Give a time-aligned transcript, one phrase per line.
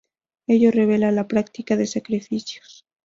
[0.47, 2.87] Ello revela la práctica de sacrificios.